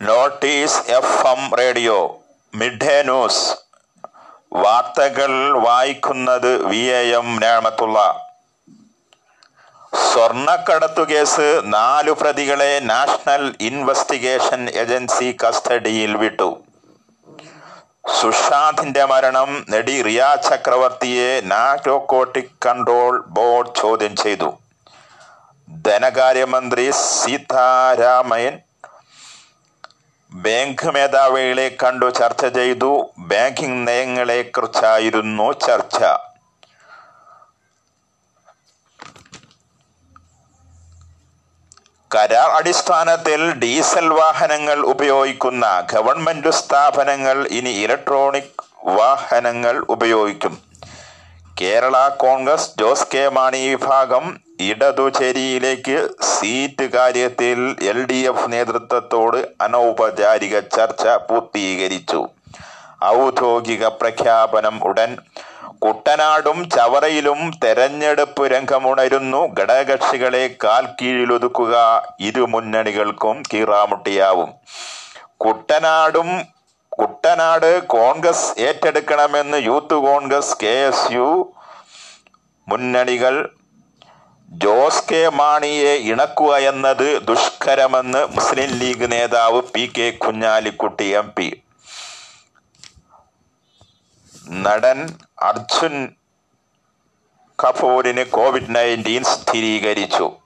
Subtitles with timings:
[0.00, 2.20] Notice F M radio
[2.54, 3.56] mid day news.
[4.52, 8.20] വാർത്തകൾ വായിക്കുന്നത് V A M നേമത്തുള്ള.
[10.12, 16.62] സ്വർണക്കടത്തു case നാലു പ്രതികളെ നാഷണൽ ഇൻവെസ്റ്റിഗേഷൻ ഏജൻസി കസ്റ്റഡിയിൽ വിട്ടു.
[18.20, 24.58] സുഷാന്തിന്റെ മരണം നടി റിയ ചക്രവർത്തിയെ നാർക്കോട്ടിക് കൺട്രോൾ ബോർഡ് ചോദ്യം ചെയ്തു.
[25.86, 28.58] ധനകാര്യമന്ത്രി സീതാരാമൻ
[30.44, 33.10] ബാങ്ക് മേധാവികളെ കണ്ടു ചർച്ച ചെയ്തു.
[33.18, 35.98] ബാങ്കിംഗ് നയങ്ങളെ കുറിച്ചായിരുന്നു ചർച്ച.
[42.10, 50.54] കരാർ അടിസ്ഥാനത്തിൽ ഡീസൽ വാഹനങ്ങൾ ഉപയോഗിക്കുന്ന ഗവൺമെന്റ് സ്ഥാപനങ്ങൾ ഇനി ഇലക്ട്രോണിക് വാഹനങ്ങൾ ഉപയോഗിക്കും.
[51.60, 54.24] കേരള കോൺഗ്രസ് ജോസ് കെ മാണി വിഭാഗം
[54.60, 62.20] ഇടതുചേരിയിലേക്ക് സീറ്റ് കാര്യത്തിൽ എൽ ഡി എഫ് നേതൃത്വത്തോട് അനൗപചാരിക ചർച്ച പൂർത്തീകരിച്ചു.
[63.04, 65.16] ഔദ്യോഗിക പ്രഖ്യാപനം ഉടൻ
[65.78, 69.46] കുട്ടനാടും ചവറയിലും തെരഞ്ഞെടുപ്പ് രംഗമുണരുന്നു.
[69.60, 71.74] ഘടകകക്ഷികളെ കാൽ കീഴിലൊതുക്കുക
[72.20, 74.52] ഇരു മുന്നണികൾക്കും കീറാമുട്ടിയാവും.
[75.36, 76.30] കുട്ടനാടും
[76.98, 81.54] Kuttanad Congress ഏറ്റെടുക്കണമെന്ന് youth Congress K S U
[82.68, 83.54] മുന്നണികൾ
[84.48, 91.62] ജോസ് കെ മാണിയെ ഇണക്കുക എന്നത് ദുഷ്കരമെന്ന് മുസ്ലിം ലീഗ് നേതാവ് P K Kunhalikutty M P.
[94.50, 95.08] നടൻ
[95.42, 96.14] അർജുൻ
[97.64, 100.36] കപൂരിന് കോവിഡ് നയന്റീൻ സ്ഥിരീകരിച്ചു.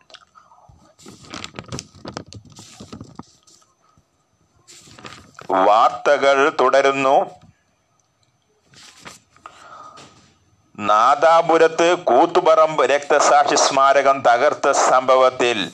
[5.53, 7.31] വാർത്തകൾ തുടരുന്നു.
[10.79, 15.71] നാദാപുരത്ത് കൂത്തുപറമ്പ് രക്തസാക്ഷി സ്മാരകം തകർത്ത സംഭവത്തിൽ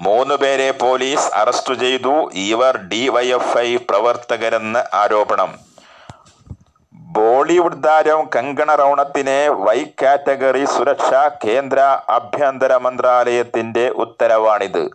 [0.00, 2.30] മൂന്ന് പേരെ പോലീസ് അറസ്റ്റ് ചെയ്തു.
[2.34, 5.58] ഇവർ ഡിവൈഎഫ്ഐ പ്രവർത്തകരെന്ന് ആരോപണം.
[6.94, 14.90] ബോളിവുഡ് താരം കങ്കണ റൗണത്തിനെ വൈ കാറ്റഗറി സുരക്ഷ കേന്ദ്ര ആഭ്യന്തര മന്ത്രാലയത്തിന്റെ ഉത്തരവാണിത്.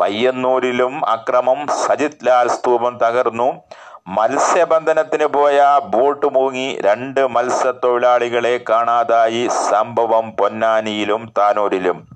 [0.00, 1.66] പയ്യന്നൂരിലും അക്രമം.
[1.66, 3.62] സജിത് ലാൽ സ്തൂപം തകർന്നു.
[4.08, 9.48] മത്സ്യബന്ധനത്തിന് പോയ ബോട്ട് മുങ്ങി രണ്ട് മത്സ്യത്തൊഴിലാളികളെ കാണാതായി.
[9.70, 12.08] സംഭവം പൊന്നാനിയിലും താനൂരിലും.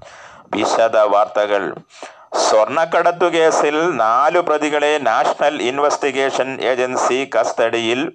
[0.55, 1.75] വിശദ വാർത്തകൾ.
[2.39, 8.13] സ്വർണക്കടത്തു കേസിൽ നാലു പ്രതികളെ നാഷണൽ ഇൻവെസ്റ്റിഗേഷൻ ഏജൻസി കസ്റ്റഡിയിൽ.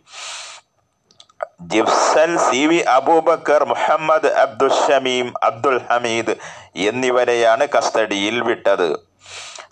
[1.62, 6.35] ജിഫ്സൽ സി വി അബൂബക്കർ മുഹമ്മദ് അബ്ദുൽ ഷമീം അബ്ദുൽ ഹമീദ്
[6.75, 9.09] എന്നിവരെയാണ് കസ്റ്റഡിയിൽ വിട്ടത്.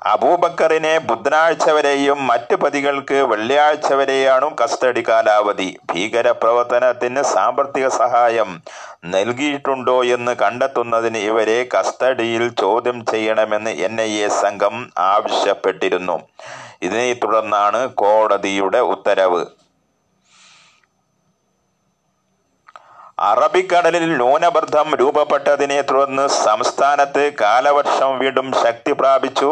[0.02, 5.78] അബൂബക്കറിനെ ബുധനാഴ്ച വരെയും മറ്റ് പ്രതികൾക്ക് വെള്ളിയാഴ്ച വരെയാണ് കസ്റ്റഡി കാലാവധി.
[5.92, 8.62] ഭീകര പ്രവർത്തനത്തിന് സാമ്പത്തിക സഹായം
[9.06, 13.98] നൽകിയിട്ടുണ്ടോ എന്ന് കണ്ടെത്തുന്നതിന് ഇവരെ കസ്റ്റഡിയിൽ ചോദ്യം ചെയ്യണമെന്ന് എൻ
[14.42, 16.18] സംഘം ആവശ്യപ്പെട്ടിരുന്നു.
[16.84, 19.44] ഇതിനെ തുടർന്നാണ് കോടതിയുടെ ഉത്തരവ്.
[23.18, 29.50] അറബിക്കടലിൽ ന്യൂനബർദ്ധം രൂപപ്പെട്ടതിനെ തുടർന്ന് സംസ്ഥാനത്ത് കാലവർഷം വീണ്ടും ശക്തി പ്രാപിച്ചു.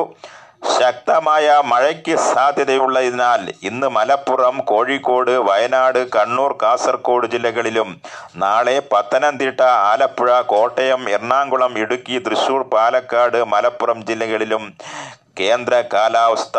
[0.79, 7.89] ശക്തമായ മഴയ്ക്ക് സാധ്യതയുള്ളതിനാൽ ഇന്ന് മലപ്പുറം കോഴിക്കോട് വയനാട് കണ്ണൂർ കാസർഗോഡ് ജില്ലകളിലും
[8.43, 9.61] നാളെ പത്തനംതിട്ട
[9.91, 14.65] ആലപ്പുഴ കോട്ടയം എറണാകുളം ഇടുക്കി തൃശൂർ പാലക്കാട് മലപ്പുറം ജില്ലകളിലും
[15.41, 16.57] കേന്ദ്ര കാലാവസ്ഥ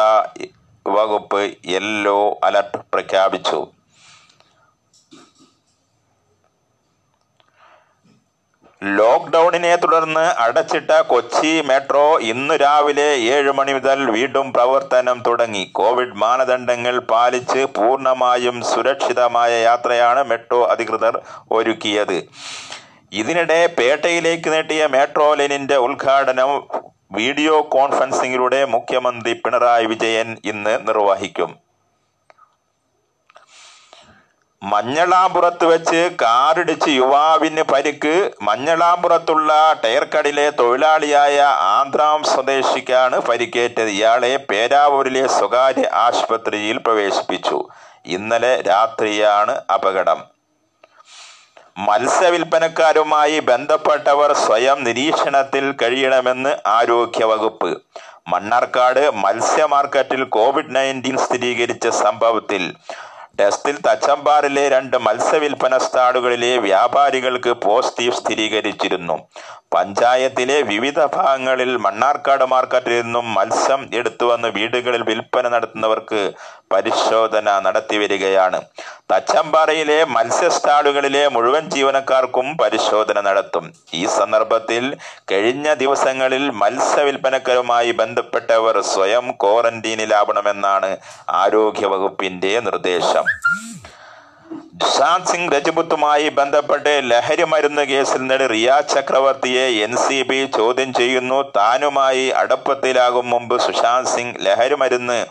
[0.86, 1.42] വകുപ്പ്
[1.74, 2.18] യെല്ലോ
[2.48, 3.60] അലർട്ട് പ്രഖ്യാപിച്ചു.
[8.94, 15.62] ലോക്ക്ഡൌണിനെ തുടർന്ന് അടച്ചിട്ട കൊച്ചി മെട്രോ ഇന്ന് രാവിലെ ഏഴ് മണി മുതൽ വീണ്ടും പ്രവർത്തനം തുടങ്ങി.
[15.78, 21.16] കോവിഡ് മാനദണ്ഡങ്ങൾ പാലിച്ച് പൂർണമായും സുരക്ഷിതമായ യാത്രയാണ് മെട്രോ അധികൃതർ
[21.58, 22.18] ഒരുക്കിയത്.
[23.20, 26.52] ഇതിനിടെ പേട്ടയിലേക്ക് നീട്ടിയ മെട്രോ ലൈനിന്റെ ഉദ്ഘാടനം
[27.18, 31.50] വീഡിയോ കോൺഫറൻസിംഗിലൂടെ മുഖ്യമന്ത്രി പിണറായി വിജയൻ ഇന്ന് നിർവഹിക്കും.
[34.72, 38.30] മഞ്ഞളാമ്പുറത്ത് വെച്ച് കാറിടിച്ച് യുവാവിന് പരിക്ക്.
[38.42, 41.40] മഞ്ഞളാമ്പുറത്തുള്ള ടയർക്കടിലെ തൊഴിലാളിയായ
[41.76, 43.92] ആന്ധ്രാം സ്വദേശിക്കാണ് പരിക്കേറ്റത്.
[43.98, 47.68] ഇയാളെ പേരാവൂരിലെ സ്വകാര്യ ആശുപത്രിയിൽ പ്രവേശിപ്പിച്ചു.
[48.06, 50.24] ഇന്നലെ രാത്രിയാണ് അപകടം.
[51.78, 57.82] മത്സ്യവില്പനക്കാരുമായി ബന്ധപ്പെട്ടവർ സ്വയം നിരീക്ഷണത്തിൽ കഴിയണമെന്ന് ആരോഗ്യവകുപ്പ്.
[58.28, 62.74] മണ്ണാർക്കാട് മത്സ്യ മാർക്കറ്റിൽ കോവിഡ് നയന്റീൻ സ്ഥിരീകരിച്ച സംഭവത്തിൽ
[63.40, 69.16] ടെസ്റ്റിൽ തച്ചമ്പാറിലെ രണ്ട് മത്സ്യവില്പന സ്റ്റാളുകളിലെ വ്യാപാരികൾക്ക് പോസിറ്റീവ് സ്ഥിരീകരിച്ചിരുന്നു.
[69.74, 76.20] പഞ്ചായത്തിലെ വിവിധ ഭാഗങ്ങളിൽ മണ്ണാർക്കാട് മാർക്കറ്റിൽ നിന്നും മത്സ്യം എടുത്തുവന്ന് വീടുകളിൽ വിൽപ്പന നടത്തുന്നവർക്ക്
[76.72, 78.60] പരിശോധന നടത്തി വരികയാണ്
[79.12, 83.72] തച്ചമ്പാറയിലെ മത്സ്യസ്റ്റാളുകളിലെ മുഴുവൻ ജീവനക്കാർക്കും പരിശോധന നടത്തും.
[83.94, 84.96] ഈ സന്ദർഭത്തിൽ
[85.32, 90.96] കഴിഞ്ഞ ദിവസങ്ങളിൽ മത്സ്യവില്പനക്കാരുമായി ബന്ധപ്പെട്ടവർ സ്വയം ക്വാറന്റീനിലാവണമെന്നാണ്
[91.42, 93.26] ആരോഗ്യവകുപ്പിന്റെ നിർദ്ദേശം.
[94.80, 101.38] ജുസാന്ത് സിംഗ് രജപുത്തുമായി ബന്ധപ്പെട്ട് ലഹരി മരുന്ന് കേസിൽ നിന്ന് റിയ ചക്രവർത്തിയെ എൻ സി ബി ചോദ്യം ചെയ്യുന്നു.
[101.56, 105.26] താനുമായി അടുപ്പത്തിലാകും മുമ്പ് സുശാന്ത് സിംഗ് ലഹരി മരുന്ന്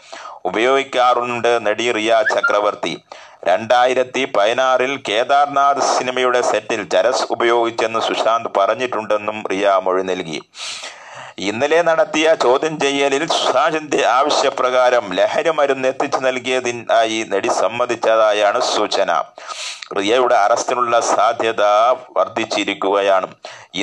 [0.45, 2.94] ഉപയോഗിക്കാറുണ്ട് നടി റിയ ചക്രവർത്തി.
[3.44, 10.39] രണ്ടായിരത്തി പതിനാറിൽ കേദാർനാഥ് സിനിമയുടെ സെറ്റിൽ ചരസ് ഉപയോഗിച്ചെന്ന് സുശാന്ത് പറഞ്ഞിട്ടുണ്ടെന്നും റിയ മൊഴി നൽകി.
[11.37, 19.09] ഇന്നലെ നടത്തിയ ചോദ്യം ചെയ്യലിൽ സുഷാന്തിന്റെ ആവശ്യപ്രകാരം ലഹരി മരുന്ന് എത്തിച്ചു നൽകിയതിനായി നടി സമ്മതിച്ചതായാണ് സൂചന.
[19.97, 21.63] റിയയുടെ അറസ്റ്റിനുള്ള സാധ്യത
[22.17, 23.27] വർദ്ധിച്ചിരിക്കുകയാണ്.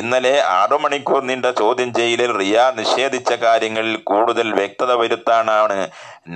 [0.00, 5.78] ഇന്നലെ ആറു മണിക്കൂർ നീണ്ട ചോദ്യം ചെയ്യലിൽ റിയ നിഷേധിച്ച കാര്യങ്ങളിൽ കൂടുതൽ വ്യക്തത വരുത്താനാണ്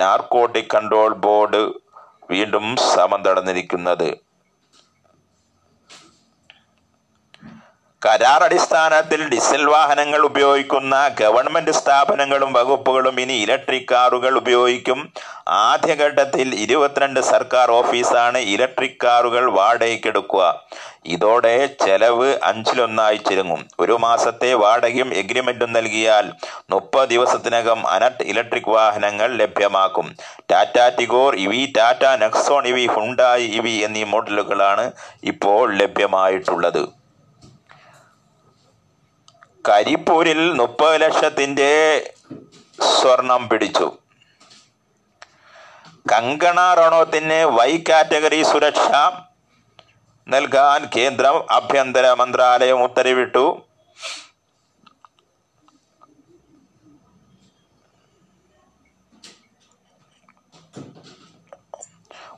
[0.03, 1.63] നാർക്കോട്ടിക് കൺട്രോൾ ബോർഡ്
[2.31, 4.09] വീണ്ടും സമം നടന്നിരിക്കുന്നത്
[8.05, 14.99] കരാർ അടിസ്ഥാനത്തിൽ ഡീസൽ വാഹനങ്ങൾ ഉപയോഗിക്കുന്ന ഗവൺമെന്റ് സ്ഥാപനങ്ങളും വകുപ്പുകളും ഇനി ഇലക്ട്രിക് കാറുകൾ ഉപയോഗിക്കും.
[15.69, 20.43] ആദ്യഘട്ടത്തിൽ ഇരുപത്തിരണ്ട് സർക്കാർ ഓഫീസാണ് ഇലക്ട്രിക് കാറുകൾ വാടകയ്ക്കെടുക്കുക
[21.15, 21.55] ഇതോടെ
[21.85, 23.63] ചെലവ് അഞ്ചിലൊന്നായി ചുരുങ്ങും.
[23.81, 26.29] ഒരു മാസത്തെ വാടകയും എഗ്രിമെന്റും നൽകിയാൽ
[26.75, 30.07] മുപ്പത് ദിവസത്തിനകം അനട്ട് ഇലക്ട്രിക് വാഹനങ്ങൾ ലഭ്യമാക്കും.
[30.53, 34.87] Tata Tigor EV Tata Nexon EV Hyundai EV എന്നീ മോഡലുകളാണ്
[35.33, 36.85] ഇപ്പോൾ ലഭ്യമായിട്ടുള്ളത്.
[39.69, 41.71] കരിപ്പൂരിൽ മുപ്പത് ലക്ഷത്തിന്റെ
[42.81, 43.99] സ്വർണം പിടിച്ചു.
[46.13, 48.81] കങ്കണ റണോത്തിന് വൈ കാറ്റഗറി സുരക്ഷ
[50.29, 53.66] നൽകാൻ കേന്ദ്ര ആഭ്യന്തര മന്ത്രാലയം ഉത്തരവിട്ടു.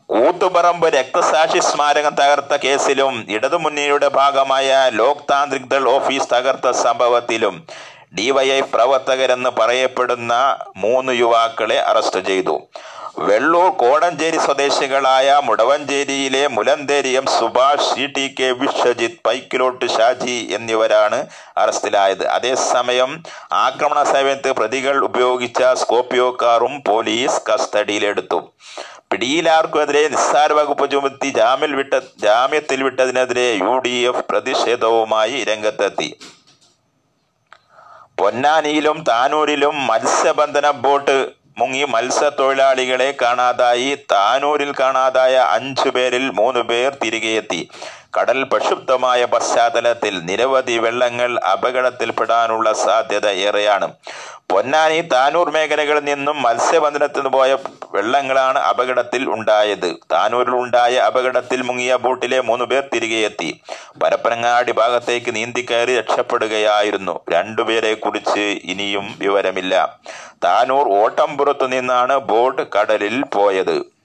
[0.09, 4.69] കൂത്തുപറമ്പ് രക്തസാക്ഷി സ്മാരകം തകർത്ത കേസിലും ഇടതുമുന്നണിയുടെ ഭാഗമായ
[5.01, 7.55] ലോക് താന്ത്രിക് ദൾ ഓഫീസ് തകർത്ത സംഭവത്തിലും
[8.19, 10.33] ഡിവൈഐ പ്രവർത്തകരെന്ന് പറയപ്പെടുന്ന
[10.85, 12.55] മൂന്ന് യുവാക്കളെ അറസ്റ്റ് ചെയ്തു.
[13.27, 21.19] വെള്ളൂർ കോടഞ്ചേരി സ്വദേശികളായ മുടവഞ്ചേരിയിലെ മുലന്തേരിയം Subhash C T K Viswajith Paikkilot Shaji എന്നിവരാണ്
[21.63, 22.25] അറസ്റ്റിലായത്.
[22.37, 23.11] അതേസമയം
[23.53, 28.41] ആക്രമണ സമയത്ത് പ്രതികൾ ഉപയോഗിച്ച സ്കോപ്പിയോ കാറും പോലീസ് കസ്റ്റഡിയിലെടുത്തു.
[29.11, 31.95] പിടിയിലാർക്കുമെതിരെ നിസ്സാര വകുപ്പ് ചുമത്തി ജാമ്യം വിട്ട
[32.25, 36.11] ജാമ്യത്തിൽ വിട്ടതിനെതിരെ യു ഡി എഫ് പ്രതിഷേധവുമായി രംഗത്തെത്തി.
[38.21, 41.17] പൊന്നാനിയിലും താനൂരിലും മത്സ്യബന്ധന ബോട്ട്
[41.59, 43.99] മുങ്ങി മത്സ്യത്തൊഴിലാളികളെ കാണാതായി.
[44.13, 47.71] താനൂരിൽ കാണാതായ അഞ്ചു പേരിൽ മൂന്ന് പേർ തിരികെയെത്തി.
[48.17, 53.89] കടൽ പ്രക്ഷുബ്ധമായ പശ്ചാത്തലത്തിൽ നിരവധി വെള്ളങ്ങൾ അപകടത്തിൽപ്പെടാനുള്ള സാധ്യത ഏറെയാണ്.
[54.51, 57.57] പൊന്നാനി താനൂർ മേഖലകളിൽ നിന്നും മത്സ്യബന്ധനത്തിന് പോയ
[57.95, 59.97] വെള്ളങ്ങളാണ് അപകടത്തിൽ ഉണ്ടായത്.
[60.13, 63.61] താനൂരിൽ ഉണ്ടായ അപകടത്തിൽ മുങ്ങിയ ബോട്ടിലെ മൂന്ന് പേർ തിരികെ തിരികെയെത്തി
[64.03, 67.21] പരപ്പനങ്ങാടി ഭാഗത്തേക്ക് നീന്തിക്കയറി രക്ഷപ്പെടുകയായിരുന്നു.
[67.29, 69.99] രണ്ടുപേരെ കുറിച്ച് ഇനിയും വിവരമില്ല.
[70.45, 73.98] താനൂർ ഓട്ടംപുറത്തു നിന്നാണ് ബോട്ട് കടലിൽ പോയത്.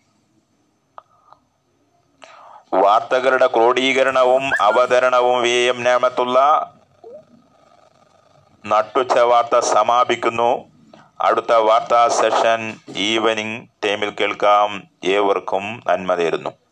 [2.74, 6.38] വാർത്തകളുടെ ക്രോഡീകരണവും അവതരണവും വി എം നേമത്തുള്ള
[8.66, 10.66] നട്ടുച്ച വാർത്ത സമാപിക്കുന്നു.
[11.22, 14.84] അടുത്ത വാർത്താ സെഷൻ ഈവനിങ് ടൈമിൽ കേൾക്കാം.
[15.04, 16.63] ഏവർക്കും നന്മ നേരുന്നു.